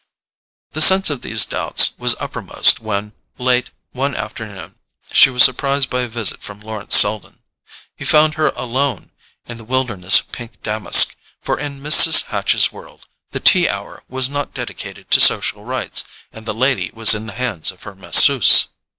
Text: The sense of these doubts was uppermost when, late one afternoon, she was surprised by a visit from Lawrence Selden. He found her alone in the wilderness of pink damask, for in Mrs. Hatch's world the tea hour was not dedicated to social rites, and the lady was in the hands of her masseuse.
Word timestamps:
The 0.71 0.81
sense 0.81 1.11
of 1.11 1.21
these 1.21 1.45
doubts 1.45 1.91
was 1.99 2.15
uppermost 2.19 2.79
when, 2.79 3.13
late 3.37 3.69
one 3.91 4.15
afternoon, 4.15 4.79
she 5.11 5.29
was 5.29 5.43
surprised 5.43 5.91
by 5.91 6.01
a 6.01 6.07
visit 6.07 6.41
from 6.41 6.59
Lawrence 6.59 6.97
Selden. 6.97 7.43
He 7.95 8.03
found 8.03 8.33
her 8.33 8.47
alone 8.55 9.11
in 9.45 9.57
the 9.57 9.63
wilderness 9.63 10.19
of 10.19 10.31
pink 10.31 10.59
damask, 10.63 11.15
for 11.43 11.59
in 11.59 11.81
Mrs. 11.81 12.23
Hatch's 12.25 12.71
world 12.71 13.05
the 13.29 13.39
tea 13.39 13.69
hour 13.69 14.01
was 14.09 14.27
not 14.27 14.55
dedicated 14.55 15.11
to 15.11 15.21
social 15.21 15.65
rites, 15.65 16.03
and 16.33 16.47
the 16.47 16.55
lady 16.55 16.89
was 16.95 17.13
in 17.13 17.27
the 17.27 17.33
hands 17.33 17.69
of 17.69 17.83
her 17.83 17.93
masseuse. 17.93 18.69